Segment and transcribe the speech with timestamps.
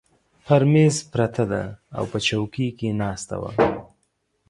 [0.45, 1.63] پر مېز پرته ده،
[1.97, 3.51] او په چوکۍ کې ناسته وه.